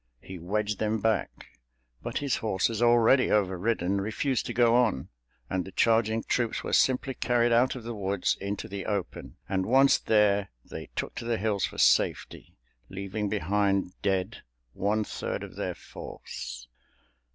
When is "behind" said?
13.29-13.93